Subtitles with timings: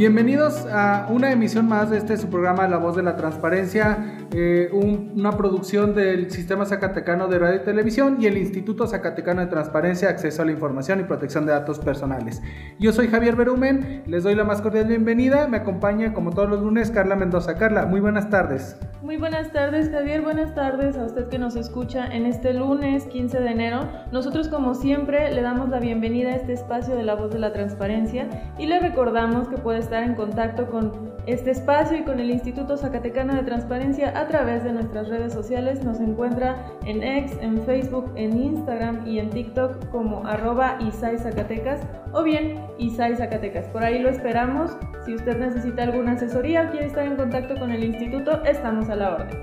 [0.00, 4.70] Bienvenidos a una emisión más de este su programa La Voz de la Transparencia, eh,
[4.72, 10.08] una producción del Sistema Zacatecano de Radio y Televisión y el Instituto Zacatecano de Transparencia,
[10.08, 12.40] Acceso a la Información y Protección de Datos Personales.
[12.78, 16.60] Yo soy Javier Berumen, les doy la más cordial bienvenida, me acompaña como todos los
[16.60, 17.56] lunes Carla Mendoza.
[17.56, 18.76] Carla, muy buenas tardes.
[19.02, 23.40] Muy buenas tardes Javier, buenas tardes a usted que nos escucha en este lunes 15
[23.40, 23.88] de enero.
[24.12, 27.52] Nosotros como siempre le damos la bienvenida a este espacio de La Voz de la
[27.52, 32.30] Transparencia y le recordamos que puede estar en contacto con este espacio y con el
[32.30, 35.84] Instituto Zacatecano de Transparencia a través de nuestras redes sociales.
[35.84, 41.80] Nos encuentra en X, en Facebook, en Instagram y en TikTok como arroba Isai Zacatecas
[42.12, 43.66] o bien Isai Zacatecas.
[43.68, 44.76] Por ahí lo esperamos.
[45.04, 48.96] Si usted necesita alguna asesoría o quiere estar en contacto con el instituto, estamos a
[48.96, 49.42] la orden.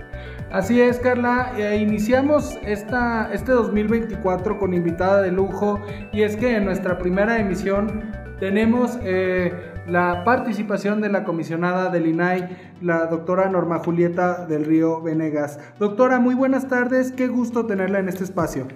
[0.52, 1.52] Así es, Carla.
[1.58, 5.80] Eh, iniciamos esta, este 2024 con invitada de lujo
[6.14, 9.52] y es que en nuestra primera emisión tenemos eh,
[9.88, 15.60] la participación de la comisionada del INAI, la doctora Norma Julieta del Río Venegas.
[15.80, 18.68] Doctora, muy buenas tardes, qué gusto tenerla en este espacio.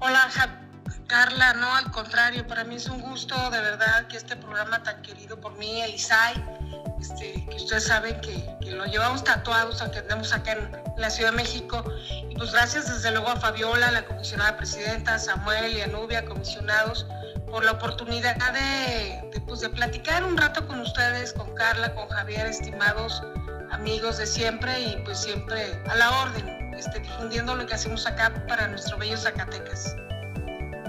[0.00, 0.28] Hola,
[1.06, 5.02] Carla, no, al contrario, para mí es un gusto de verdad que este programa tan
[5.02, 6.42] querido por mí, el ISAI,
[6.98, 11.30] este, que ustedes saben que, que, lo llevamos tatuados, aunque andemos acá en la Ciudad
[11.30, 11.84] de México.
[12.30, 17.06] Y pues gracias desde luego a Fabiola, la comisionada presidenta, Samuel y a Nubia, comisionados,
[17.54, 22.46] por la oportunidad de, pues, de, platicar un rato con ustedes, con Carla, con Javier,
[22.46, 23.22] estimados
[23.70, 28.32] amigos de siempre y pues siempre a la orden, este, difundiendo lo que hacemos acá
[28.48, 29.94] para nuestro bello Zacatecas.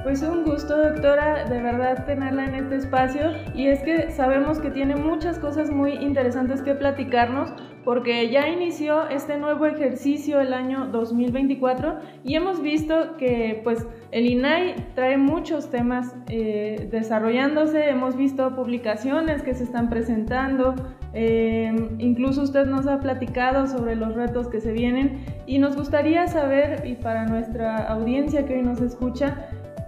[0.01, 3.31] Pues un gusto, doctora, de verdad tenerla en este espacio.
[3.53, 7.51] Y es que sabemos que tiene muchas cosas muy interesantes que platicarnos,
[7.85, 14.25] porque ya inició este nuevo ejercicio el año 2024 y hemos visto que pues el
[14.25, 20.73] INAI trae muchos temas eh, desarrollándose, hemos visto publicaciones que se están presentando,
[21.13, 26.27] eh, incluso usted nos ha platicado sobre los retos que se vienen y nos gustaría
[26.27, 29.47] saber, y para nuestra audiencia que hoy nos escucha,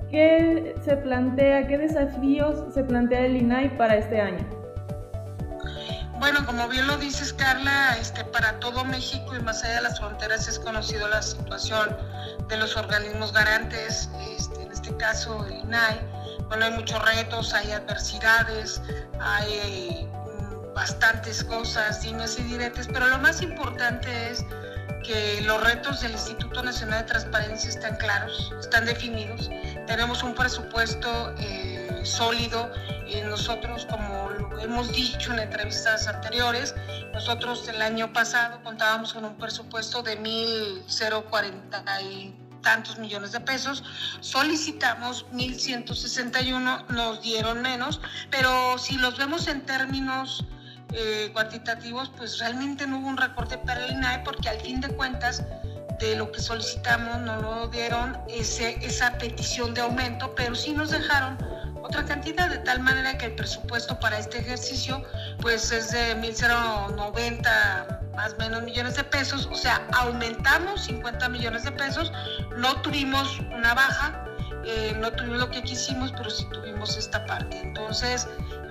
[0.10, 4.57] ¿Qué se plantea, qué desafíos se plantea el INAI para este año?
[6.20, 10.00] Bueno, como bien lo dices, Carla, este, para todo México y más allá de las
[10.00, 11.96] fronteras es conocido la situación
[12.48, 16.02] de los organismos garantes, este, en este caso el INAI.
[16.48, 18.82] Bueno, hay muchos retos, hay adversidades,
[19.20, 24.44] hay mm, bastantes cosas, dimes y diretes, pero lo más importante es
[25.06, 29.50] que los retos del Instituto Nacional de Transparencia están claros, están definidos.
[29.86, 32.72] Tenemos un presupuesto eh, sólido.
[33.26, 36.76] nosotros, como lo hemos dicho en entrevistas anteriores,
[37.14, 43.84] nosotros el año pasado contábamos con un presupuesto de 1.040 y tantos millones de pesos.
[44.20, 50.46] Solicitamos 1.161, nos dieron menos, pero si los vemos en términos
[50.94, 54.90] eh, cuantitativos, pues realmente no hubo un recorte para el INAE porque al fin de
[54.90, 55.44] cuentas
[56.00, 60.92] de lo que solicitamos no lo dieron ese, esa petición de aumento, pero sí nos
[60.92, 61.38] dejaron
[61.88, 65.04] otra cantidad de tal manera que el presupuesto para este ejercicio
[65.42, 71.64] pues es de 1.090 más o menos millones de pesos, o sea, aumentamos 50 millones
[71.64, 72.12] de pesos,
[72.58, 74.26] no tuvimos una baja,
[74.66, 77.60] eh, no tuvimos lo que quisimos, pero sí tuvimos esta parte.
[77.60, 78.28] Entonces,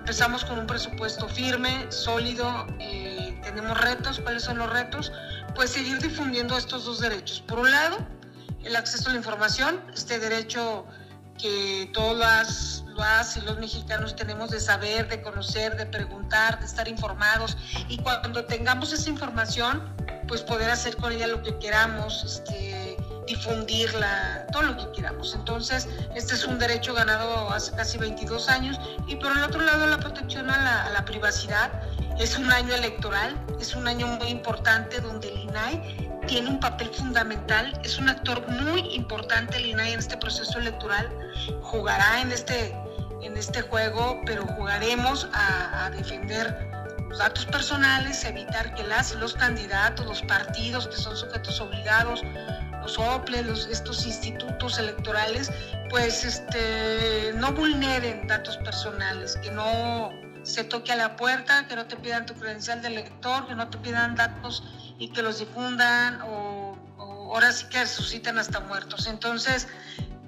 [0.07, 4.21] Empezamos con un presupuesto firme, sólido, eh, tenemos retos.
[4.21, 5.13] ¿Cuáles son los retos?
[5.57, 7.41] Pues seguir difundiendo estos dos derechos.
[7.41, 7.99] Por un lado,
[8.63, 10.87] el acceso a la información, este derecho
[11.37, 16.89] que todas las y los mexicanos tenemos de saber, de conocer, de preguntar, de estar
[16.89, 17.57] informados
[17.89, 19.83] y cuando tengamos esa información,
[20.27, 22.97] pues poder hacer con ella lo que queramos, este,
[23.27, 25.35] difundirla, todo lo que queramos.
[25.35, 28.79] Entonces, este es un derecho ganado hace casi 22 años.
[29.07, 31.71] Y por el otro lado, la protección a la, privacidad.
[32.19, 36.89] Es un año electoral, es un año muy importante donde el INAI tiene un papel
[36.89, 41.11] fundamental, es un actor muy importante el INAI en este proceso electoral,
[41.61, 42.75] jugará en este,
[43.23, 46.71] en este juego, pero jugaremos a, defender
[47.09, 52.23] los datos personales, evitar que las los candidatos, los partidos que son sujetos obligados,
[52.81, 53.41] los OPLE,
[53.71, 55.51] estos institutos electorales,
[55.91, 60.11] pues este, no vulneren datos personales, que no
[60.47, 63.69] se toque a la puerta, que no te pidan tu credencial de lector, que no
[63.69, 64.63] te pidan datos
[64.99, 69.07] y que los difundan o, ahora sí que resucitan hasta muertos.
[69.09, 69.67] Entonces,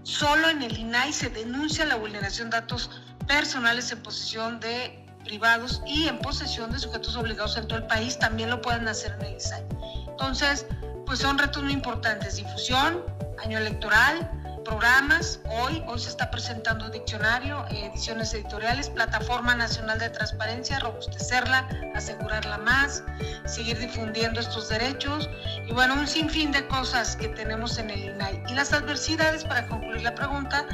[0.02, 2.90] solo en el INAI se denuncia la vulneración de datos
[3.26, 8.18] personales en posesión de privados y en posesión de sujetos obligados en todo el país,
[8.18, 9.64] también lo pueden hacer en el INAI.
[10.08, 10.66] Entonces,
[11.06, 13.04] pues son retos muy importantes, difusión,
[13.42, 14.30] año electoral,
[14.68, 15.40] programas.
[15.46, 23.02] Hoy, hoy se está presentando diccionario, ediciones editoriales, plataforma nacional de transparencia, robustecerla, asegurarla más,
[23.46, 25.28] seguir difundiendo estos derechos
[25.66, 28.42] y bueno, un sinfín de cosas que tenemos en el INAI.
[28.48, 30.66] Y las adversidades, para concluir la pregunta,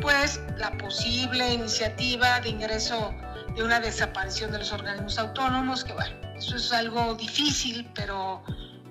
[0.00, 3.14] pues la posible iniciativa de ingreso
[3.54, 8.42] de una desaparición de los organismos autónomos, que bueno, eso es algo difícil, pero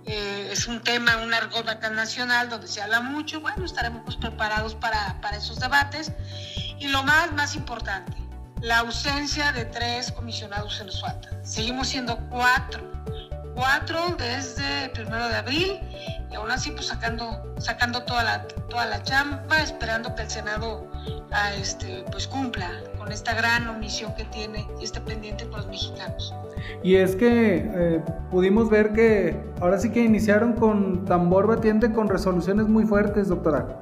[0.05, 5.19] eh, es un tema, un argot nacional donde se habla mucho, bueno, estaremos preparados para,
[5.21, 6.11] para esos debates.
[6.79, 8.15] Y lo más, más importante,
[8.61, 11.29] la ausencia de tres comisionados en nos falta.
[11.43, 12.91] Seguimos siendo cuatro,
[13.55, 15.79] cuatro desde el primero de abril
[16.29, 20.89] y aún así pues sacando, sacando toda la, toda la chamba, esperando que el Senado
[21.31, 25.67] ah, este, pues cumpla con esta gran omisión que tiene y esté pendiente con los
[25.67, 26.33] mexicanos.
[26.83, 32.07] Y es que eh, pudimos ver que ahora sí que iniciaron con tambor batiente con
[32.07, 33.79] resoluciones muy fuertes, doctora.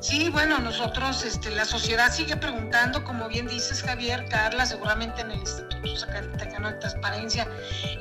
[0.00, 5.30] Sí, bueno, nosotros, este, la sociedad sigue preguntando, como bien dices Javier, Carla, seguramente en
[5.30, 7.46] el Instituto Zacatecano de Transparencia,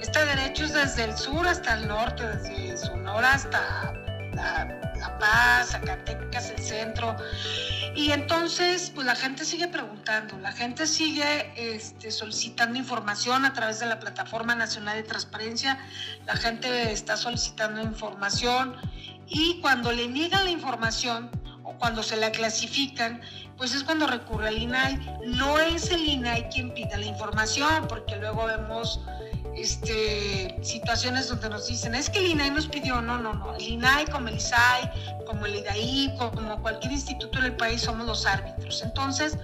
[0.01, 3.93] este derecho es desde el sur hasta el norte, desde Sonora hasta
[4.33, 7.15] la Paz, Zacatecas, el centro.
[7.95, 13.79] Y entonces, pues la gente sigue preguntando, la gente sigue este, solicitando información a través
[13.79, 15.77] de la Plataforma Nacional de Transparencia,
[16.25, 18.77] la gente está solicitando información
[19.27, 21.29] y cuando le niegan la información
[21.63, 23.21] o cuando se la clasifican,
[23.57, 25.19] pues es cuando recurre al INAI.
[25.25, 29.01] No es el INAI quien pida la información, porque luego vemos
[29.55, 33.63] este, situaciones donde nos dicen, es que el INAI nos pidió, no, no, no, el
[33.63, 34.91] INAI como el ISAI,
[35.25, 38.81] como el IDAI, como cualquier instituto en el país somos los árbitros.
[38.81, 39.37] Entonces,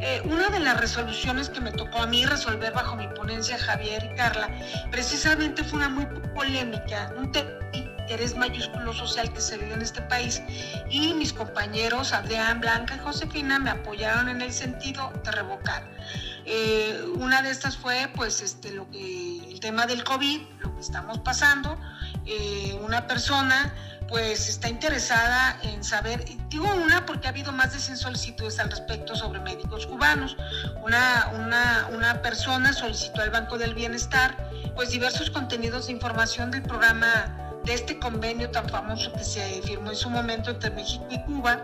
[0.00, 4.10] eh, una de las resoluciones que me tocó a mí resolver bajo mi ponencia Javier
[4.12, 4.48] y Carla,
[4.90, 7.32] precisamente fue una muy polémica, un
[7.72, 10.42] interés mayúsculo social que se vive en este país
[10.90, 15.88] y mis compañeros Adrián, Blanca y Josefina me apoyaron en el sentido de revocar.
[16.44, 20.80] Eh, una de estas fue pues este, lo que, el tema del COVID, lo que
[20.80, 21.78] estamos pasando.
[22.26, 23.74] Eh, una persona
[24.08, 28.70] pues está interesada en saber, digo una porque ha habido más de 100 solicitudes al
[28.70, 30.36] respecto sobre médicos cubanos.
[30.82, 34.36] Una, una, una persona solicitó al Banco del Bienestar
[34.74, 39.90] pues diversos contenidos de información del programa de este convenio tan famoso que se firmó
[39.90, 41.62] en su momento entre México y Cuba,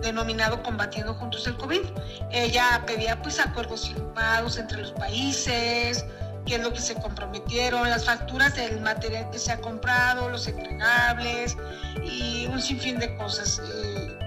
[0.00, 1.82] denominado Combatiendo Juntos el COVID.
[2.30, 6.04] Ella pedía pues acuerdos firmados entre los países,
[6.46, 10.46] qué es lo que se comprometieron, las facturas del material que se ha comprado, los
[10.46, 11.56] entregables
[12.02, 13.60] y un sinfín de cosas.
[13.66, 14.18] Eh,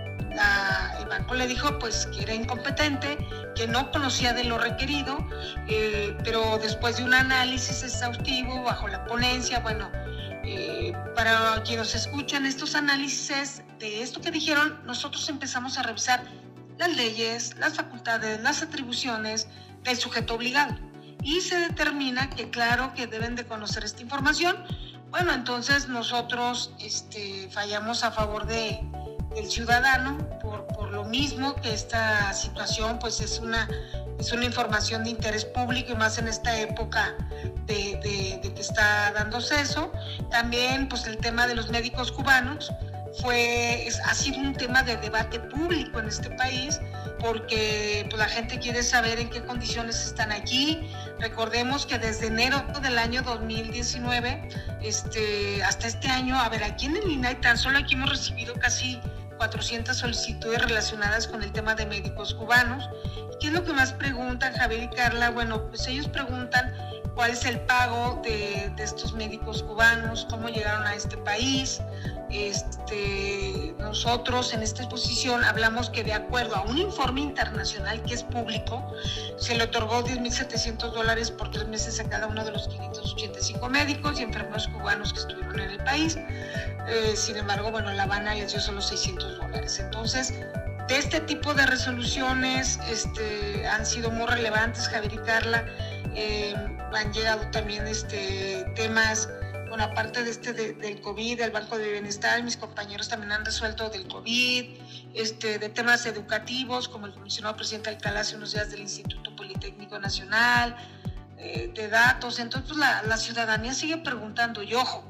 [0.99, 3.17] el banco le dijo pues que era incompetente,
[3.55, 5.17] que no conocía de lo requerido,
[5.67, 9.89] eh, pero después de un análisis exhaustivo bajo la ponencia, bueno,
[10.49, 16.23] eh, para quienes escuchan estos análisis de esto que dijeron, nosotros empezamos a revisar
[16.77, 19.49] las leyes, las facultades, las atribuciones
[19.83, 20.73] del sujeto obligado.
[21.21, 24.55] Y se determina que claro que deben de conocer esta información.
[25.09, 28.79] Bueno, entonces nosotros este, fallamos a favor de,
[29.35, 33.67] del ciudadano por, por lo mismo que esta situación pues es una
[34.19, 37.15] es una información de interés público y más en esta época
[37.65, 37.99] de,
[38.41, 39.91] que está dándose eso.
[40.31, 42.71] También pues el tema de los médicos cubanos
[43.21, 46.79] fue, ha sido un tema de debate público en este país
[47.19, 50.89] porque pues, la gente quiere saber en qué condiciones están aquí.
[51.19, 54.49] Recordemos que desde enero del año 2019
[54.81, 58.53] este, hasta este año, a ver, aquí en el INAI tan solo aquí hemos recibido
[58.55, 58.99] casi
[59.37, 62.89] 400 solicitudes relacionadas con el tema de médicos cubanos.
[63.39, 65.29] ¿Qué es lo que más preguntan Javier y Carla?
[65.29, 66.73] Bueno, pues ellos preguntan
[67.15, 71.81] cuál es el pago de, de estos médicos cubanos, cómo llegaron a este país,
[72.29, 78.23] este, nosotros en esta exposición hablamos que de acuerdo a un informe internacional que es
[78.23, 78.85] público,
[79.37, 84.19] se le otorgó 10.700 dólares por tres meses a cada uno de los 585 médicos
[84.19, 86.17] y enfermeros cubanos que estuvieron en el país.
[86.87, 89.79] Eh, sin embargo, bueno, La Habana les dio solo 600 dólares.
[89.79, 90.33] Entonces,
[90.87, 95.65] de este tipo de resoluciones este, han sido muy relevantes, Javier y Carla.
[96.15, 96.55] Eh,
[96.93, 99.29] han llegado también este, temas
[99.67, 103.89] bueno, aparte de este del COVID, del Banco de Bienestar, mis compañeros también han resuelto
[103.89, 104.65] del COVID,
[105.13, 109.99] este, de temas educativos, como el comisionado presidente Alcalá hace unos días del Instituto Politécnico
[109.99, 110.75] Nacional,
[111.37, 112.39] eh, de datos.
[112.39, 115.03] Entonces, la, la ciudadanía sigue preguntando, y ojo,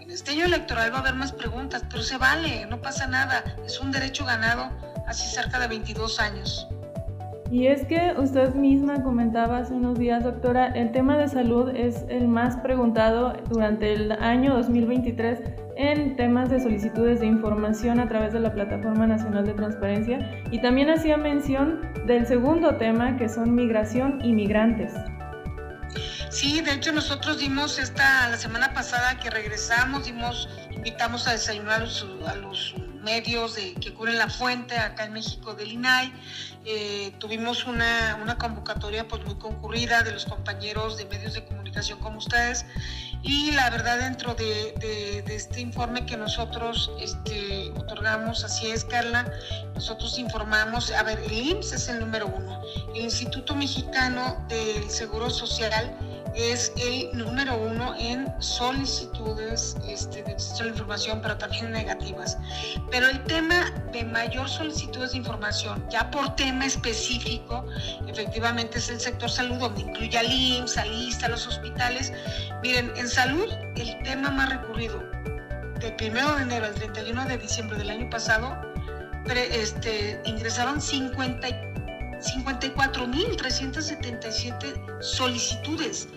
[0.00, 3.44] en este año electoral va a haber más preguntas, pero se vale, no pasa nada,
[3.66, 4.70] es un derecho ganado
[5.08, 6.68] hace cerca de 22 años.
[7.50, 12.04] Y es que usted misma comentaba hace unos días, doctora, el tema de salud es
[12.10, 15.40] el más preguntado durante el año 2023
[15.76, 20.60] en temas de solicitudes de información a través de la Plataforma Nacional de Transparencia y
[20.60, 24.92] también hacía mención del segundo tema que son migración y migrantes.
[26.28, 31.80] Sí, de hecho nosotros dimos esta, la semana pasada que regresamos, dimos, invitamos a desayunar
[32.26, 32.74] a los
[33.08, 36.12] medios de, que cubren la fuente acá en México del INAI.
[36.64, 41.98] Eh, tuvimos una, una, convocatoria pues muy concurrida de los compañeros de medios de comunicación
[42.00, 42.66] como ustedes
[43.22, 44.74] y la verdad dentro de,
[45.26, 49.30] de, este informe que nosotros este, otorgamos, así es Carla,
[49.74, 52.60] nosotros informamos, a ver, el IMSS es el número uno,
[52.94, 55.96] el Instituto Mexicano del Seguro Social
[56.34, 62.36] es el número uno en solicitudes este, de acceso a la información, pero también negativas.
[62.90, 67.66] Pero el tema de mayor solicitudes de información, ya por tema específico,
[68.06, 72.12] efectivamente es el sector salud, donde incluye al IMSS, al ISTA, los hospitales.
[72.62, 75.02] Miren, en salud, el tema más recurrido
[75.80, 78.56] del 1 de enero al 31 de diciembre del año pasado,
[79.36, 81.67] este, ingresaron 50
[82.20, 86.08] 54.377 solicitudes.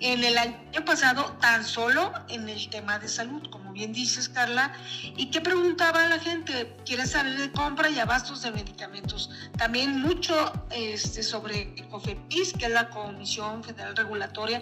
[0.00, 4.74] En el año pasado, tan solo en el tema de salud, como bien dices, Carla.
[5.16, 6.76] ¿Y qué preguntaba la gente?
[6.84, 9.30] ¿Quiere saber de compra y abastos de medicamentos?
[9.56, 14.60] También mucho este, sobre COFEPIS, que es la Comisión Federal Regulatoria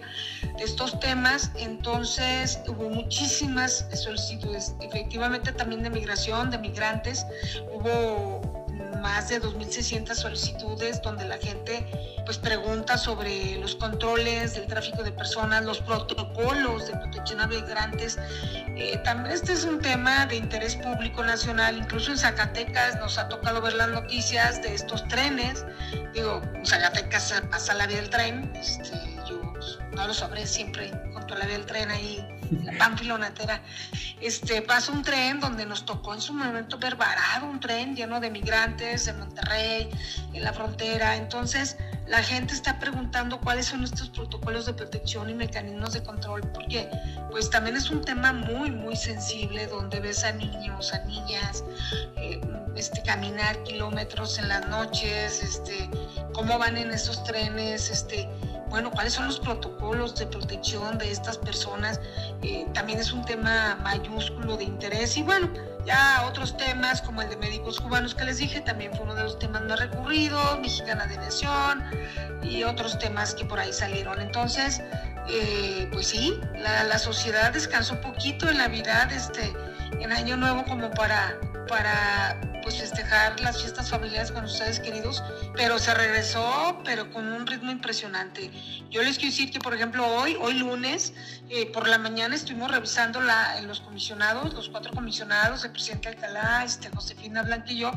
[0.57, 1.51] de estos temas.
[1.55, 7.25] Entonces, hubo muchísimas solicitudes, efectivamente también de migración, de migrantes.
[7.73, 8.54] Hubo
[9.05, 11.85] más de 2.600 solicitudes donde la gente
[12.25, 18.17] pues pregunta sobre los controles del tráfico de personas, los protocolos de protección a migrantes.
[18.75, 23.29] Eh, también este es un tema de interés público nacional, incluso en Zacatecas nos ha
[23.29, 25.63] tocado ver las noticias de estos trenes.
[26.15, 28.91] Digo, Zacatecas pasa la vía del tren, este,
[29.93, 32.25] no lo sabré siempre junto a la del tren ahí
[32.63, 33.17] la Pánfilo
[34.21, 38.19] este, pasó un tren donde nos tocó en su momento ver varado un tren lleno
[38.19, 39.89] de migrantes de Monterrey,
[40.33, 41.15] en la frontera.
[41.15, 46.41] Entonces, la gente está preguntando cuáles son estos protocolos de protección y mecanismos de control,
[46.53, 46.89] porque
[47.31, 51.63] pues también es un tema muy, muy sensible donde ves a niños, a niñas,
[52.17, 52.39] eh,
[52.75, 55.89] este, caminar kilómetros en las noches, este,
[56.33, 58.29] cómo van en esos trenes, este,
[58.75, 62.01] bueno, cuáles son los protocolos de protección de estas personas,
[62.41, 65.49] eh, también es un tema mayúsculo de interés y bueno,
[65.85, 69.23] ya otros temas como el de médicos cubanos que les dije, también fue uno de
[69.23, 71.85] los temas más recurridos, mexicana de nación
[72.43, 74.19] y otros temas que por ahí salieron.
[74.19, 74.81] Entonces,
[75.29, 79.53] eh, pues sí, la, la, sociedad descansó poquito en Navidad, este,
[80.01, 81.39] en Año Nuevo como para,
[81.69, 85.23] para pues festejar las fiestas familiares con ustedes queridos,
[85.55, 88.51] pero se regresó, pero con un ritmo impresionante.
[88.89, 91.13] Yo les quiero decir que, por ejemplo, hoy, hoy lunes,
[91.49, 96.63] eh, por la mañana estuvimos revisando la, los comisionados, los cuatro comisionados, el presidente Alcalá,
[96.63, 97.91] este, Josefina Blanquillo,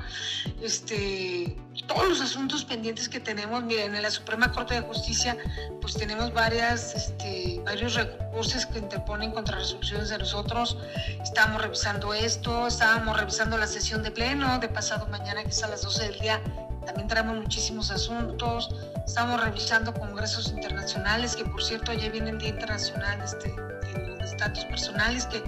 [0.62, 3.62] este, todos los asuntos pendientes que tenemos.
[3.64, 5.36] Miren, en la Suprema Corte de Justicia,
[5.80, 10.76] pues tenemos varias, este, varios recursos que interponen contra resoluciones de nosotros.
[11.22, 15.68] Estábamos revisando esto, estábamos revisando la sesión de pleno de pasado mañana, que es a
[15.68, 16.40] las 12 del día.
[16.88, 18.70] También traemos muchísimos asuntos.
[19.06, 24.30] Estamos revisando congresos internacionales, que por cierto ya viene el Día Internacional este, de los
[24.30, 25.42] Estatus Personales, que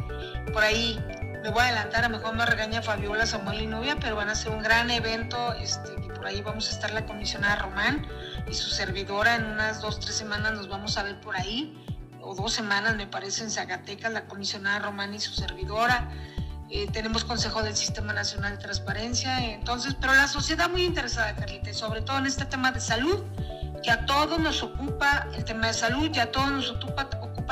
[0.53, 1.03] por ahí
[1.43, 4.29] me voy a adelantar, a lo mejor me regaña Fabiola, Samuel y Novia, pero van
[4.29, 8.07] a ser un gran evento, este, por ahí vamos a estar la comisionada Román
[8.47, 11.75] y su servidora, en unas dos, tres semanas nos vamos a ver por ahí,
[12.21, 16.11] o dos semanas me parece en Zacatecas, la comisionada Román y su servidora.
[16.73, 21.73] Eh, tenemos Consejo del Sistema Nacional de Transparencia, entonces, pero la sociedad muy interesada, Carlita,
[21.75, 23.25] sobre todo en este tema de salud,
[23.83, 27.09] que a todos nos ocupa el tema de salud y a todos nos ocupa,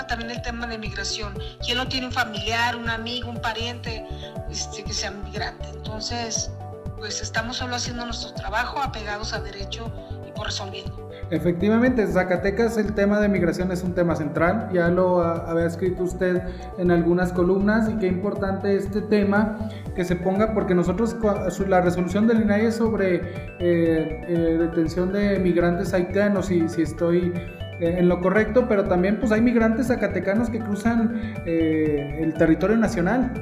[0.06, 1.36] también el tema de migración.
[1.64, 4.06] ¿Quién no tiene un familiar, un amigo, un pariente
[4.48, 5.68] este, que sea migrante?
[5.70, 6.52] Entonces,
[6.96, 9.92] pues estamos solo haciendo nuestro trabajo, apegados a derecho
[10.28, 11.07] y por resolviendo.
[11.30, 16.42] Efectivamente, Zacatecas el tema de migración es un tema central, ya lo había escrito usted
[16.78, 19.58] en algunas columnas y qué importante este tema
[19.94, 21.16] que se ponga porque nosotros
[21.68, 27.32] la resolución del INAI es sobre eh, eh, detención de migrantes haitianos y si estoy
[27.80, 32.76] eh, en lo correcto, pero también pues hay migrantes zacatecanos que cruzan eh, el territorio
[32.76, 33.32] nacional.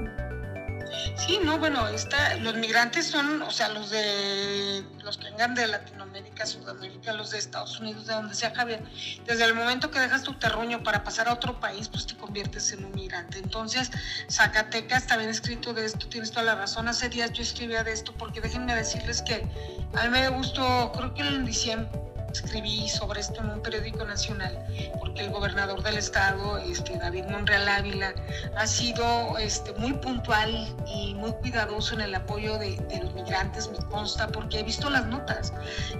[1.17, 5.67] Sí, no, bueno, está, los migrantes son, o sea, los de los que vengan de
[5.67, 8.83] Latinoamérica, Sudamérica, los de Estados Unidos, de donde sea Javier.
[9.25, 12.73] Desde el momento que dejas tu terruño para pasar a otro país, pues te conviertes
[12.73, 13.39] en un migrante.
[13.39, 13.91] Entonces,
[14.31, 16.89] Zacatecas bien escrito de esto, tienes toda la razón.
[16.89, 19.47] Hace días yo escribía de esto porque déjenme decirles que
[19.95, 21.91] a mí me gustó, creo que en diciembre
[22.37, 24.57] escribí sobre esto en un periódico nacional,
[24.99, 28.14] porque el gobernador del estado, este, David Monreal Ávila,
[28.57, 33.78] ha sido este, muy puntual y muy cuidadoso en el apoyo de, los migrantes, me
[33.88, 35.52] consta, porque he visto las notas,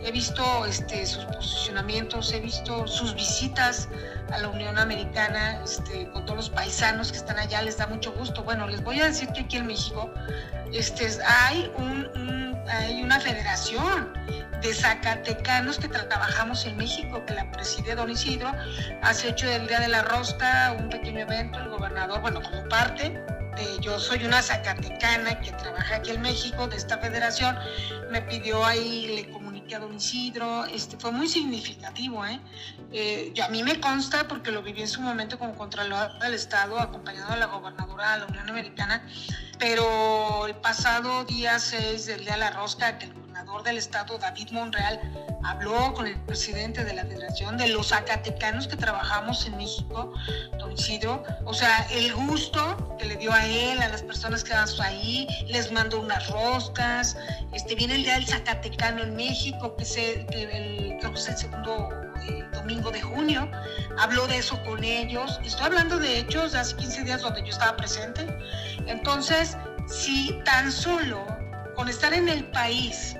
[0.02, 3.88] he visto este, sus posicionamientos, he visto sus visitas
[4.31, 8.12] a la Unión Americana este, con todos los paisanos que están allá, les da mucho
[8.12, 8.43] gusto.
[8.43, 10.11] Bueno, les voy a decir que aquí en México
[10.73, 14.13] este, hay, un, hay una federación
[14.63, 18.53] de zacatecanos que trabajamos en México, que la preside Don Isidro.
[19.03, 23.21] Hace hecho el Día de la Rosca un pequeño evento, el gobernador, bueno, como parte.
[23.57, 27.57] De, yo soy una zacatecana que trabaja aquí en México de esta federación,
[28.11, 29.33] me pidió ahí, le
[29.75, 32.25] a don Isidro, este, fue muy significativo.
[32.25, 32.41] ¿eh?
[32.93, 36.35] Eh, yo, a mí me consta, porque lo viví en su momento como Contralor del
[36.35, 39.07] Estado, acompañado de la gobernadora de la Unión Americana,
[39.59, 43.13] pero el pasado día 6 del Día de la Rosca, que el
[43.67, 45.00] del estado, David Monreal,
[45.45, 50.12] habló con el presidente de la Federación de los Zacatecanos que trabajamos en México,
[50.59, 51.23] don Isidro.
[51.45, 55.26] O sea, el gusto que le dio a él, a las personas que van ahí,
[55.49, 57.17] les mandó unas roscas.
[57.53, 61.37] Este, viene el Día del Zacatecano en México, que, se, el, creo que es el
[61.37, 61.91] segundo
[62.23, 63.50] eh, domingo de junio.
[63.99, 65.41] Habló de eso con ellos.
[65.43, 68.26] Estoy hablando de hechos de hace 15 días donde yo estaba presente.
[68.87, 69.57] Entonces,
[69.88, 71.25] si tan solo
[71.75, 73.17] con estar en el país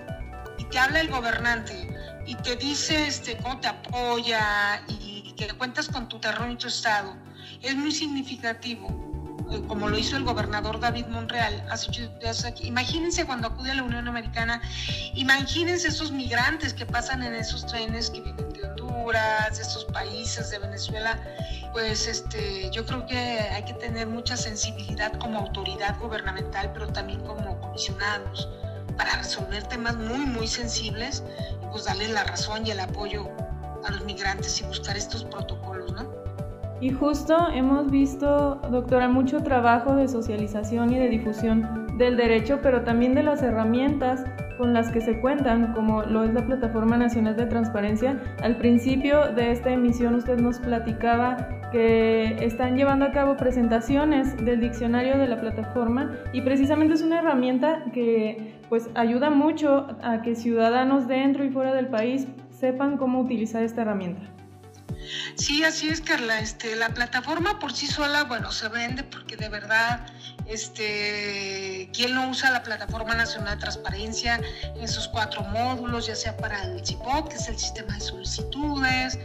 [0.71, 1.89] te habla el gobernante
[2.27, 6.69] y te dice este, cómo te apoya y que cuentas con tu terreno y tu
[6.69, 7.15] estado,
[7.63, 9.07] es muy significativo
[9.51, 12.67] eh, como lo hizo el gobernador David Monreal hace aquí.
[12.67, 14.61] Imagínense cuando acude a la Unión Americana,
[15.15, 20.51] imagínense esos migrantes que pasan en esos trenes que vienen de Honduras, de esos países,
[20.51, 21.21] de Venezuela.
[21.73, 27.21] Pues este, yo creo que hay que tener mucha sensibilidad como autoridad gubernamental, pero también
[27.21, 28.49] como comisionados
[28.97, 31.23] para resolver temas muy, muy sensibles
[31.63, 33.29] y pues darle la razón y el apoyo
[33.85, 36.27] a los migrantes y buscar estos protocolos, ¿no?
[36.81, 42.83] Y justo hemos visto, doctora, mucho trabajo de socialización y de difusión del derecho, pero
[42.83, 44.25] también de las herramientas
[44.59, 48.21] con las que se cuentan, como lo es la Plataforma Nacional de Transparencia.
[48.43, 54.61] Al principio de esta emisión usted nos platicaba que están llevando a cabo presentaciones del
[54.61, 60.35] diccionario de la plataforma y precisamente es una herramienta que pues ayuda mucho a que
[60.35, 64.36] ciudadanos dentro y fuera del país sepan cómo utilizar esta herramienta.
[65.37, 66.41] Sí, así es, Carla.
[66.41, 70.07] Este, la plataforma por sí sola, bueno, se vende porque de verdad,
[70.47, 74.41] este, ¿quién no usa la plataforma nacional de transparencia
[74.75, 79.19] en sus cuatro módulos, ya sea para el CIPOT, que es el sistema de solicitudes,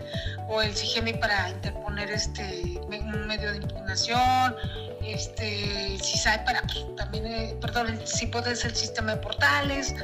[0.47, 4.55] o el CIGEMI para interponer este un medio de impugnación,
[5.01, 9.95] este, el CISAI para pues, también, eh, perdón, el CIPOT es el sistema de portales.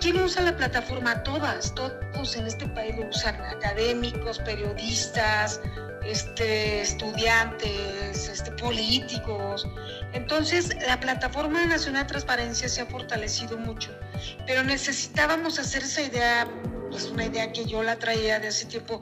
[0.00, 1.22] ¿Quién usa la plataforma?
[1.22, 5.60] Todas, todos en este país lo usan, académicos, periodistas,
[6.04, 9.66] este, estudiantes, este, políticos.
[10.12, 13.90] Entonces, la plataforma nacional de transparencia se ha fortalecido mucho,
[14.46, 16.48] pero necesitábamos hacer esa idea,
[16.90, 19.00] pues una idea que yo la traía de hace tiempo,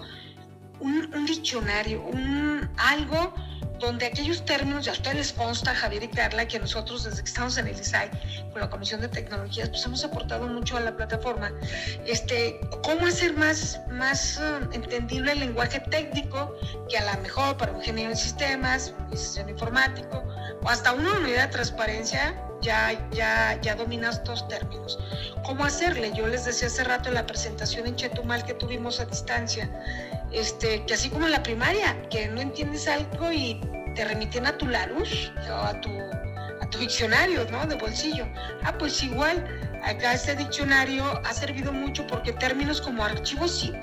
[0.81, 3.35] un, un diccionario, un, algo
[3.81, 7.29] donde aquellos términos, ya a ustedes les consta, Javier y Carla, que nosotros desde que
[7.29, 8.11] estamos en el ISAI,
[8.53, 11.51] con la Comisión de Tecnologías, pues hemos aportado mucho a la plataforma.
[12.07, 16.55] Este, ¿Cómo hacer más, más uh, entendible el lenguaje técnico
[16.89, 20.23] que a lo mejor para un ingeniero en sistemas, un diseño informático,
[20.63, 24.99] o hasta una unidad de transparencia ya, ya, ya domina estos términos.
[25.45, 26.13] ¿Cómo hacerle?
[26.15, 29.71] Yo les decía hace rato en la presentación en Chetumal que tuvimos a distancia,
[30.33, 33.61] este, que así como en la primaria, que no entiendes algo y
[33.95, 37.67] te remiten a tu Larus o a tu, a tu diccionario, ¿no?
[37.67, 38.27] De bolsillo.
[38.63, 39.45] Ah, pues igual,
[39.83, 43.75] acá este diccionario ha servido mucho porque términos como archivo zip,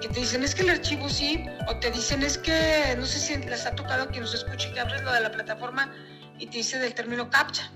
[0.00, 3.18] que te dicen es que el archivo zip, o te dicen es que, no sé
[3.18, 5.92] si les ha tocado que nos escuche que abres lo de la plataforma
[6.38, 7.70] y te dice del término captcha,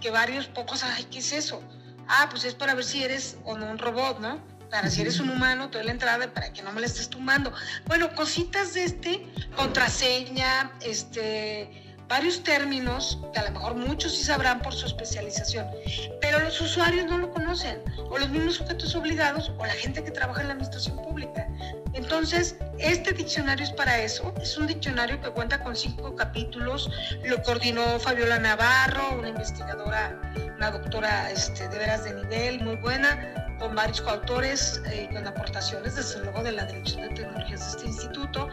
[0.00, 1.62] que varios pocos, ay, ¿qué es eso?
[2.08, 4.53] Ah, pues es para ver si eres o no un robot, ¿no?
[4.74, 7.08] Para si eres un humano, te doy la entrada para que no me la estés
[7.08, 7.52] tumbando.
[7.86, 14.60] Bueno, cositas de este, contraseña, este, varios términos que a lo mejor muchos sí sabrán
[14.62, 15.68] por su especialización,
[16.20, 20.10] pero los usuarios no lo conocen, o los mismos sujetos obligados, o la gente que
[20.10, 21.46] trabaja en la administración pública.
[21.94, 24.34] Entonces, este diccionario es para eso.
[24.40, 26.90] Es un diccionario que cuenta con cinco capítulos.
[27.24, 30.20] Lo coordinó Fabiola Navarro, una investigadora,
[30.56, 35.96] una doctora este, de veras de nivel, muy buena con varios coautores, eh, con aportaciones
[35.96, 38.48] desde luego de la Dirección de Tecnologías de este instituto.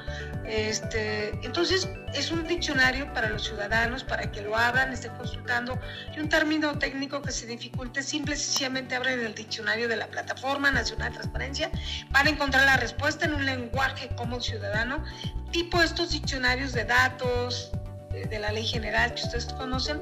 [0.45, 5.79] Este, entonces, es un diccionario para los ciudadanos, para que lo abran, estén consultando,
[6.15, 10.07] y un término técnico que se dificulte, simple y sencillamente abren el diccionario de la
[10.07, 11.71] Plataforma Nacional de Transparencia,
[12.11, 15.03] van a encontrar la respuesta en un lenguaje como ciudadano,
[15.51, 17.71] tipo estos diccionarios de datos,
[18.11, 20.01] de la ley general que ustedes conocen.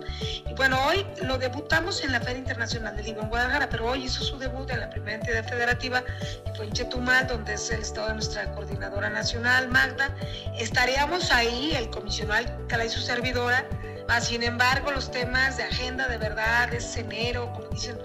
[0.50, 4.06] Y bueno, hoy lo debutamos en la Feria Internacional del Libro en Guadalajara, pero hoy
[4.06, 7.82] hizo su debut en la primera entidad federativa, que fue en Chetumal, donde es el
[7.82, 10.16] estado de nuestra coordinadora nacional, Magda.
[10.58, 13.64] Estaríamos ahí, el comisionado Alcalá y su servidora,
[14.20, 17.98] sin embargo, los temas de agenda de verdad es enero, como dicen,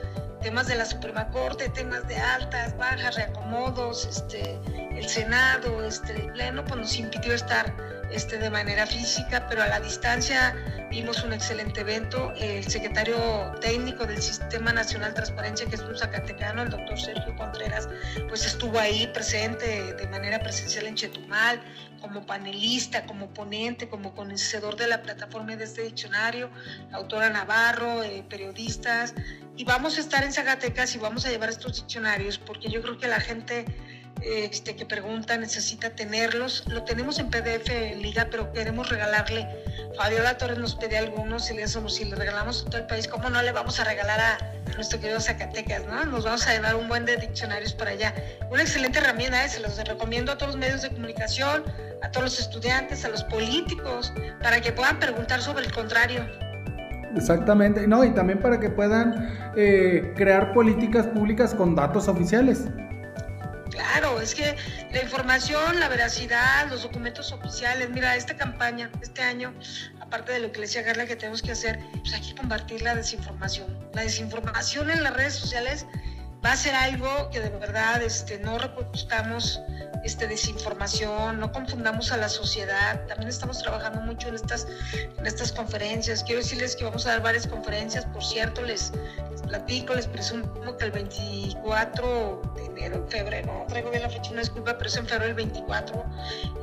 [0.44, 4.60] temas de la Suprema Corte, temas de altas, bajas, reacomodos, este,
[4.94, 7.74] el Senado, este, el Pleno, pues nos impidió estar
[8.10, 10.54] este, de manera física, pero a la distancia
[10.90, 12.30] vimos un excelente evento.
[12.36, 13.16] El secretario
[13.62, 17.88] técnico del Sistema Nacional de Transparencia, que es un zacatecano, el doctor Sergio Contreras,
[18.28, 21.58] pues estuvo ahí presente de manera presencial en Chetumal,
[22.04, 26.50] como panelista, como ponente, como conocedor de la plataforma de este diccionario,
[26.92, 29.14] autora Navarro, eh, periodistas,
[29.56, 32.98] y vamos a estar en Zacatecas y vamos a llevar estos diccionarios porque yo creo
[32.98, 33.64] que la gente
[34.24, 36.64] este, que pregunta necesita tenerlos.
[36.68, 39.46] Lo tenemos en PDF en Liga, pero queremos regalarle.
[39.96, 43.06] Fabiola Torres nos pide algunos y le, somos, si le regalamos a todo el país,
[43.06, 44.38] ¿cómo no le vamos a regalar a,
[44.76, 45.84] nuestro querido Zacatecas?
[45.86, 46.04] ¿no?
[46.06, 48.14] Nos vamos a llevar un buen de diccionarios para allá.
[48.50, 49.48] Una excelente herramienta, ¿eh?
[49.48, 51.64] se los recomiendo a todos los medios de comunicación,
[52.04, 54.12] a todos los estudiantes, a los políticos,
[54.42, 56.24] para que puedan preguntar sobre el contrario.
[57.16, 62.64] Exactamente, no, y también para que puedan eh, crear políticas públicas con datos oficiales.
[63.70, 64.54] Claro, es que
[64.92, 69.54] la información, la veracidad, los documentos oficiales, mira, esta campaña, este año,
[70.00, 72.82] aparte de lo que le decía Carla que tenemos que hacer, pues hay que combatir
[72.82, 73.66] la desinformación.
[73.94, 75.86] La desinformación en las redes sociales
[76.44, 79.60] va a ser algo que de verdad este, no reproduzcamos
[80.02, 83.06] este, desinformación, no confundamos a la sociedad.
[83.06, 86.22] También estamos trabajando mucho en estas, en estas conferencias.
[86.22, 88.92] Quiero decirles que vamos a dar varias conferencias, por cierto, les,
[89.46, 94.40] platico, les presumo que el 24 de enero, febrero, no traigo bien la fecha, una
[94.40, 96.04] disculpa, pero es en febrero el 24,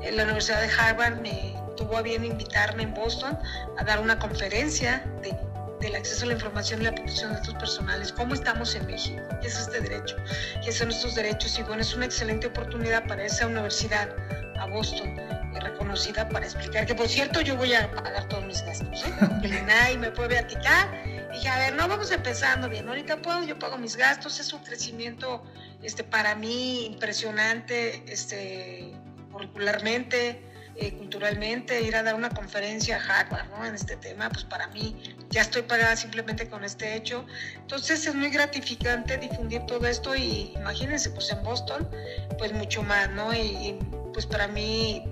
[0.03, 3.37] en la Universidad de Harvard me tuvo a bien invitarme en Boston
[3.77, 5.35] a dar una conferencia de
[5.81, 9.21] del acceso a la información y la protección de datos personales, cómo estamos en México,
[9.41, 10.15] qué es este derecho,
[10.63, 11.57] qué son estos derechos.
[11.57, 14.15] Y bueno, es una excelente oportunidad para esa universidad
[14.59, 15.15] a Boston,
[15.59, 19.03] reconocida para explicar que, por cierto, yo voy a pagar todos mis gastos.
[19.05, 19.13] ¿eh?
[19.43, 20.87] El INAI me puede aticar.
[21.05, 24.53] Y dije, a ver, no vamos empezando bien, ahorita puedo, yo pago mis gastos, es
[24.53, 25.43] un crecimiento
[25.81, 28.93] este, para mí impresionante, este,
[29.31, 30.50] curricularmente
[30.81, 33.65] eh, culturalmente, ir a dar una conferencia a Harvard, ¿no?
[33.65, 34.95] En este tema, pues para mí
[35.29, 37.25] ya estoy pagada simplemente con este hecho.
[37.55, 41.87] Entonces es muy gratificante difundir todo esto y imagínense, pues en Boston,
[42.37, 43.33] pues mucho más, ¿no?
[43.33, 43.77] y
[44.13, 45.05] pues para mí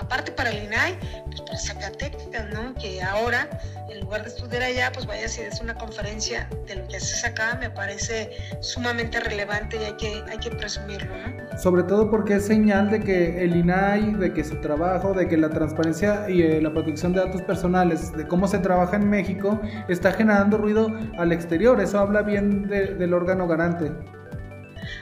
[0.00, 2.74] aparte para el INAI, pues para Zacatecas, ¿no?
[2.74, 3.48] Que ahora,
[3.88, 7.24] en lugar de estudiar allá, pues vaya si es una conferencia de lo que haces
[7.24, 11.58] acá, me parece sumamente relevante y hay que, hay que presumirlo, ¿no?
[11.58, 15.36] Sobre todo porque es señal de que el INAI, de que su trabajo, de que
[15.36, 19.60] la transparencia y eh, la protección de datos personales, de cómo se trabaja en México,
[19.88, 21.80] está generando ruido al exterior.
[21.80, 23.92] Eso habla bien del órgano garante.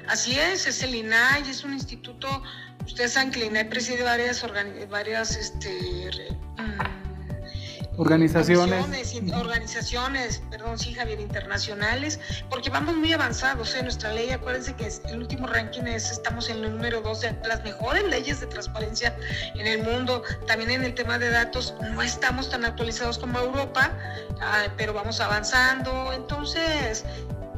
[0.09, 2.43] Así es, es el INAI, es un instituto
[2.87, 4.45] Ustedes saben que el preside varias,
[4.89, 6.11] varias este,
[6.57, 8.85] mm, organizaciones.
[9.33, 13.83] Organizaciones, perdón, sí, Javier, internacionales, porque vamos muy avanzados en ¿eh?
[13.85, 14.31] nuestra ley.
[14.31, 18.41] Acuérdense que el último ranking es, estamos en el número 2 de las mejores leyes
[18.41, 19.17] de transparencia
[19.55, 20.23] en el mundo.
[20.47, 23.93] También en el tema de datos no estamos tan actualizados como Europa,
[24.41, 26.13] ah, pero vamos avanzando.
[26.13, 27.05] Entonces,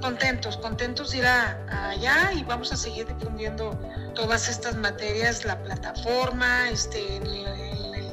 [0.03, 3.71] contentos, contentos de ir allá y vamos a seguir difundiendo
[4.15, 7.63] todas estas materias, la plataforma, este, el,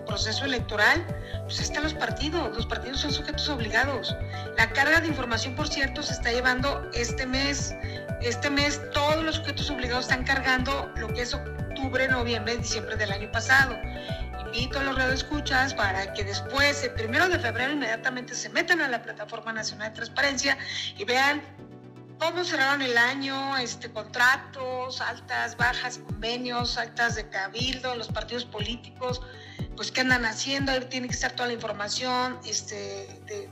[0.05, 1.05] proceso electoral,
[1.43, 4.15] pues están los partidos, los partidos son sujetos obligados.
[4.57, 7.75] La carga de información, por cierto, se está llevando este mes.
[8.19, 13.11] Este mes todos los sujetos obligados están cargando lo que es octubre, noviembre, diciembre del
[13.11, 13.77] año pasado.
[14.47, 18.87] Invito a los radioescuchas para que después, el primero de febrero, inmediatamente se metan a
[18.87, 20.57] la Plataforma Nacional de Transparencia
[20.97, 21.43] y vean
[22.19, 29.21] cómo cerraron el año, este, contratos, altas, bajas, convenios, altas de cabildo, los partidos políticos,
[29.75, 33.49] pues qué andan haciendo, ahí tiene que estar toda la información este, de,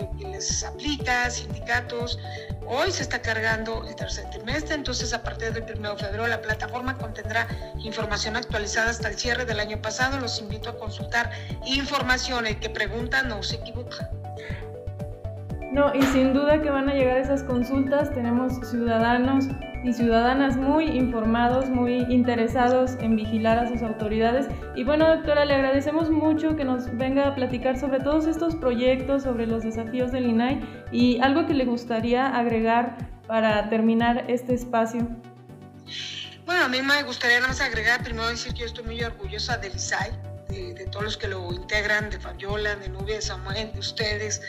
[0.00, 2.18] lo que les aplica, sindicatos.
[2.66, 6.42] Hoy se está cargando el tercer trimestre, entonces a partir del 1 de febrero la
[6.42, 7.46] plataforma contendrá
[7.78, 10.18] información actualizada hasta el cierre del año pasado.
[10.18, 11.30] Los invito a consultar
[11.64, 14.10] información, el que pregunta no se equivoca.
[15.72, 18.12] No, y sin duda que van a llegar esas consultas.
[18.12, 19.46] Tenemos ciudadanos
[19.84, 24.48] y ciudadanas muy informados, muy interesados en vigilar a sus autoridades.
[24.74, 29.22] Y bueno, doctora, le agradecemos mucho que nos venga a platicar sobre todos estos proyectos,
[29.22, 32.96] sobre los desafíos del INAI y algo que le gustaría agregar
[33.28, 35.06] para terminar este espacio.
[36.46, 39.56] Bueno, a mí me gustaría nada más agregar, primero decir que yo estoy muy orgullosa
[39.56, 40.10] del ISAI,
[40.50, 44.42] de, todos los que lo integran, de Fabiola, de Nubia, de Samuel, de ustedes,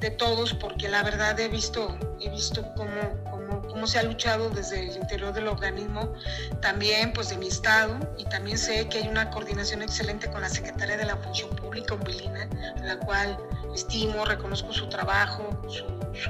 [0.00, 2.90] de todos, porque la verdad he visto, he visto cómo,
[3.30, 6.12] cómo, cómo, se ha luchado desde el interior del organismo,
[6.60, 10.48] también pues de mi estado, y también sé que hay una coordinación excelente con la
[10.48, 12.48] Secretaría de la Función Pública, Umbelina,
[12.82, 13.38] la cual
[13.74, 15.84] estimo, reconozco su trabajo, su,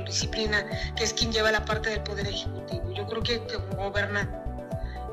[0.04, 0.64] disciplina,
[0.96, 2.92] que es quien lleva la parte del Poder Ejecutivo.
[2.92, 4.42] Yo creo que como gobernante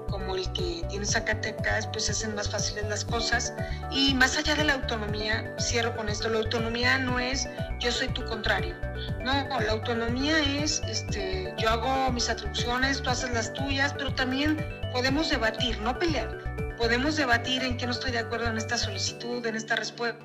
[0.09, 3.53] como el que tiene Zacatecas, pues hacen más fáciles las cosas.
[3.91, 7.47] Y más allá de la autonomía, cierro con esto, la autonomía no es
[7.79, 8.75] yo soy tu contrario.
[9.23, 14.57] No, la autonomía es este, yo hago mis atribuciones, tú haces las tuyas, pero también
[14.91, 16.75] podemos debatir, no pelear.
[16.77, 20.19] Podemos debatir en qué no estoy de acuerdo en esta solicitud, en esta respuesta.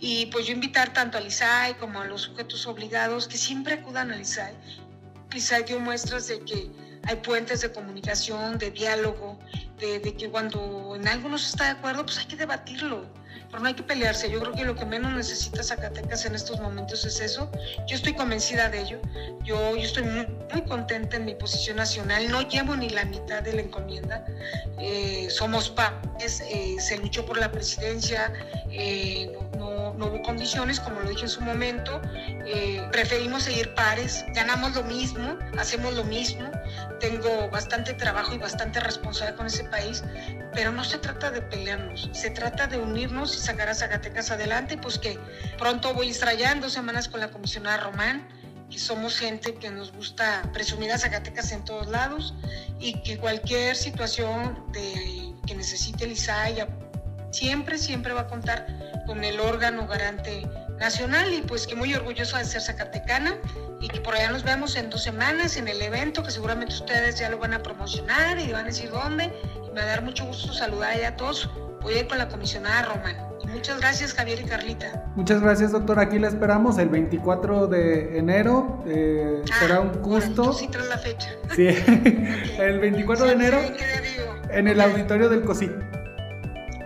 [0.00, 4.10] Y pues yo invitar tanto al ISAI como a los sujetos obligados que siempre acudan
[4.10, 4.54] al ISAI.
[5.34, 6.70] ISAI dio muestras de que
[7.06, 9.38] hay puentes de comunicación, de diálogo,
[9.78, 13.04] de, que cuando en algo no se está de acuerdo, pues hay que debatirlo,
[13.48, 14.30] pero no hay que pelearse.
[14.30, 17.50] Yo creo que lo que menos necesita Zacatecas en estos momentos es eso.
[17.86, 19.00] Yo estoy convencida de ello.
[19.44, 20.26] Yo, yo estoy muy,
[20.66, 22.30] contenta en mi posición nacional.
[22.30, 24.24] No llevo ni la mitad de la encomienda.
[24.78, 28.32] Eh, somos padres, eh, se luchó por la presidencia,
[28.70, 32.00] eh, no, no, hubo condiciones, como lo dije en su momento.
[32.92, 36.50] preferimos seguir pares, ganamos lo mismo, hacemos lo mismo
[37.00, 40.02] tengo bastante trabajo y bastante responsabilidad con ese país,
[40.52, 44.76] pero no se trata de pelearnos, se trata de unirnos y sacar a Zacatecas adelante,
[44.78, 45.18] pues que
[45.58, 48.26] pronto voy a estar ya en dos semanas con la comisionada Román,
[48.70, 52.34] que somos gente que nos gusta presumir a Zacatecas en todos lados
[52.80, 56.66] y que cualquier situación de, que necesite el ISAI
[57.30, 58.66] siempre, siempre va a contar
[59.06, 63.36] con el órgano garante nacional y pues que muy orgulloso de ser zacatecana
[63.80, 67.18] y que por allá nos vemos en dos semanas en el evento que seguramente ustedes
[67.18, 69.32] ya lo van a promocionar y van a decir dónde
[69.66, 71.50] y me va a dar mucho gusto saludar allá a todos.
[71.82, 73.16] Voy a ir con la comisionada Román.
[73.42, 75.04] Y muchas gracias Javier y Carlita.
[75.16, 78.82] Muchas gracias doctor, aquí la esperamos el 24 de enero.
[78.86, 80.52] Eh, ah, será un gusto.
[80.54, 81.30] sí tras la fecha.
[81.54, 81.68] Sí,
[82.58, 83.60] el 24 de enero
[84.50, 85.72] en el auditorio del COSIT.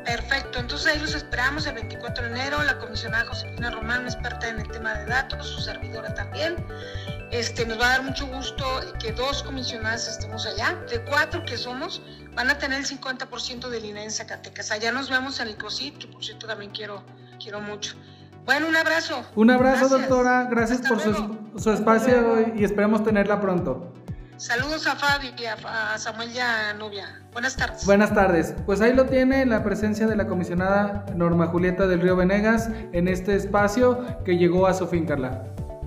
[0.08, 4.58] Perfecto, entonces ahí los esperamos el 24 de enero, la comisionada Josefina Román, experta en
[4.58, 6.56] el tema de datos, su servidora también.
[7.30, 8.64] Este, nos va a dar mucho gusto
[8.98, 12.00] que dos comisionadas estemos allá, de cuatro que somos,
[12.34, 14.70] van a tener el 50% de línea en Zacatecas.
[14.70, 17.04] Allá nos vemos en el COSIT, que por cierto también quiero,
[17.38, 17.94] quiero mucho.
[18.46, 19.26] Bueno, un abrazo.
[19.34, 20.48] Un abrazo, doctora.
[20.50, 23.92] Gracias por su, su, espacio y esperemos tenerla pronto.
[24.38, 25.32] Saludos a Fabi,
[25.66, 27.20] a, Samuel y a Nubia.
[27.32, 27.84] Buenas tardes.
[27.84, 28.54] Buenas tardes.
[28.66, 33.08] Pues ahí lo tiene la presencia de la comisionada Norma Julieta del Río Venegas en
[33.08, 35.42] este espacio que llegó a su fin, Carla.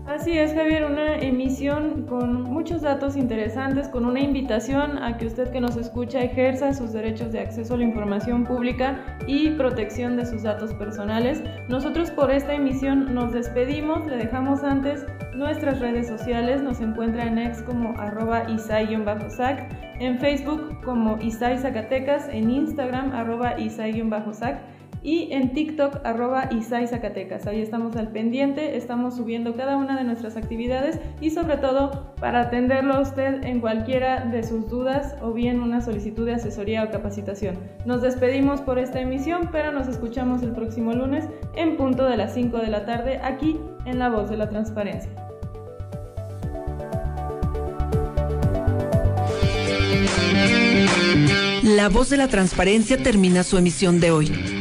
[0.07, 5.51] Así es, Javier, una emisión con muchos datos interesantes, con una invitación a que usted
[5.51, 10.25] que nos escucha ejerza sus derechos de acceso a la información pública y protección de
[10.25, 11.43] sus datos personales.
[11.69, 17.37] Nosotros por esta emisión nos despedimos, le dejamos antes nuestras redes sociales, nos encuentra en
[17.37, 24.61] ex como arroba isai-sac, en Facebook como Isai Zacatecas, en Instagram arroba isai-sac
[25.03, 27.47] y en TikTok arroba Isai Zacatecas.
[27.47, 32.41] Ahí estamos al pendiente, estamos subiendo cada una de nuestras actividades y sobre todo para
[32.41, 36.91] atenderlo a usted en cualquiera de sus dudas o bien una solicitud de asesoría o
[36.91, 37.57] capacitación.
[37.85, 42.33] Nos despedimos por esta emisión, pero nos escuchamos el próximo lunes en punto de las
[42.33, 45.11] 5 de la tarde aquí en La Voz de la Transparencia.
[51.63, 54.61] La Voz de la Transparencia termina su emisión de hoy.